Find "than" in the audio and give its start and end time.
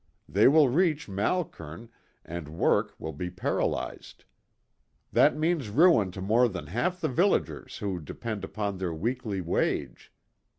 6.49-6.65